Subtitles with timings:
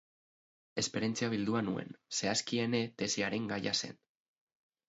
[0.81, 3.99] Esperientzia bildua nuen, zehazki ene tesiaren gaia zen.